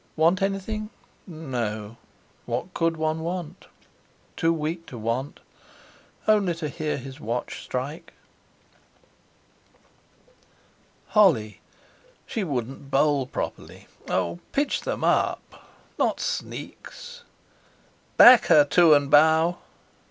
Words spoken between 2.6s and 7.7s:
could one want? Too weak to want—only to hear his watch